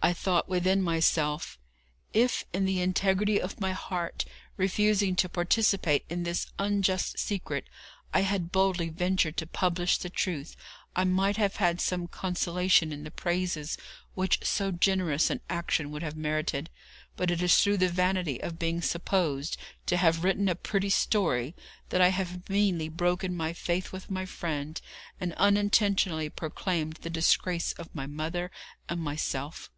[0.00, 1.58] I thought within myself:
[2.12, 4.24] 'If in the integrity of my heart,
[4.56, 7.68] refusing to participate in this unjust secret,
[8.14, 10.54] I had boldly ventured to publish the truth,
[10.94, 13.76] I might have had some consolation in the praises
[14.14, 16.70] which so generous an action would have merited;
[17.16, 19.56] but it is through the vanity of being supposed
[19.86, 21.56] to have written a pretty story
[21.88, 24.80] that I have meanly broken my faith with my friend,
[25.20, 28.52] and unintentionally proclaimed the disgrace of my mother
[28.88, 29.72] and myself.'